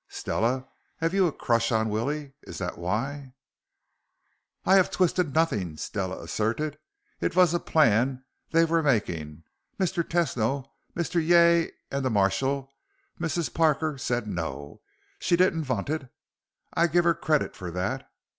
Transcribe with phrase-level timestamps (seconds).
[0.09, 2.33] Stella, have you a crush on Willie?
[2.41, 3.35] Is that why"
[4.65, 6.79] "I have twisted nothing," Stella asserted.
[7.19, 9.43] "It vas a plan they vere making,
[9.79, 10.01] Mr.
[10.01, 11.23] Tesno, Mr.
[11.23, 12.73] Yay and the marshal.
[13.19, 13.53] Mrs.
[13.53, 14.81] Parker said no,
[15.19, 16.11] she didn't vant it.
[16.73, 18.09] I give her credit for that.